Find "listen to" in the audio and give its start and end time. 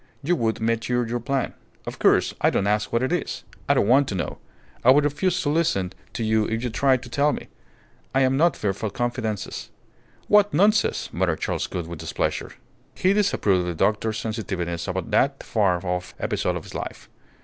5.49-6.23